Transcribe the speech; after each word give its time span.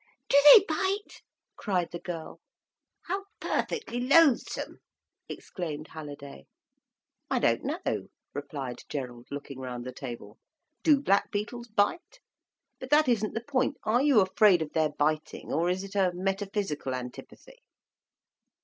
"Do 0.29 0.37
they 0.51 0.63
bite?" 0.67 1.21
cried 1.57 1.91
the 1.91 1.99
girl. 1.99 2.39
"How 3.03 3.25
perfectly 3.39 3.99
loathsome!" 3.99 4.79
exclaimed 5.29 5.89
Halliday. 5.89 6.47
"I 7.29 7.37
don't 7.37 7.63
know," 7.63 8.07
replied 8.33 8.79
Gerald, 8.89 9.27
looking 9.29 9.59
round 9.59 9.85
the 9.85 9.91
table. 9.91 10.39
"Do 10.81 10.99
black 10.99 11.29
beetles 11.31 11.67
bite? 11.67 12.19
But 12.79 12.89
that 12.89 13.07
isn't 13.07 13.35
the 13.35 13.43
point. 13.47 13.77
Are 13.83 14.01
you 14.01 14.21
afraid 14.21 14.63
of 14.63 14.73
their 14.73 14.89
biting, 14.89 15.53
or 15.53 15.69
is 15.69 15.83
it 15.83 15.93
a 15.93 16.11
metaphysical 16.15 16.95
antipathy?" 16.95 17.61